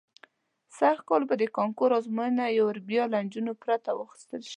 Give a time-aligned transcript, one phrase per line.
[0.77, 4.49] سږ کال به د کانکور ازموینه یو وار بیا له نجونو پرته واخیستل شي.